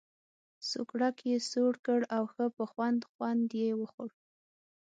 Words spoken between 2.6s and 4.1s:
خوند خوند یې وخوړ.